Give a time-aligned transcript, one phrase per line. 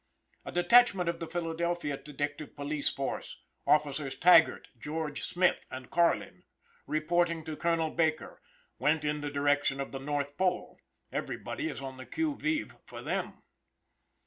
[0.45, 6.41] A detachment of the Philadelphia detective police, force Officers Taggert, George Smith, and Carlin,
[6.87, 8.41] reporting to Colonel Baker
[8.79, 10.79] went in the direction of the North Pole;
[11.11, 13.43] everybody is on the que vive for them.